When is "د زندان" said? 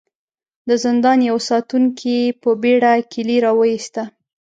0.69-1.19